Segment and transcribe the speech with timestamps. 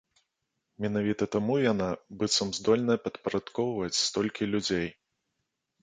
[0.85, 1.89] Менавіта таму яна,
[2.23, 4.87] быццам, здольная падпарадкоўваць столькі людзей.